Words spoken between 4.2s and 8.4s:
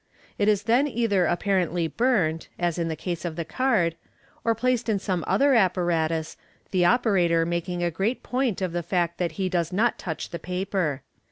or placed in some other apparatus, the operator making a great